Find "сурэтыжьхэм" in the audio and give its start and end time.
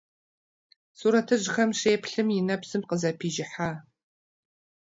0.99-1.69